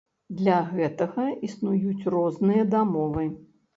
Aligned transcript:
Для 0.37 0.53
гэтага 0.69 1.27
існуюць 1.49 2.07
розныя 2.15 2.67
дамовы. 2.73 3.29